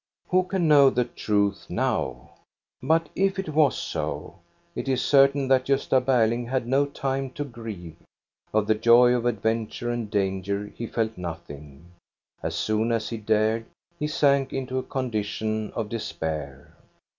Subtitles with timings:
[0.29, 2.31] Who can know the truth now?
[2.81, 4.39] But if it was so,
[4.73, 7.97] it is certain that Gosta Berling had no time to grieve.
[8.51, 11.91] Of the joy of adventure and danger he felt nothing.
[12.41, 13.65] As soon as he dared,
[13.99, 16.73] he sank into a condition of despair.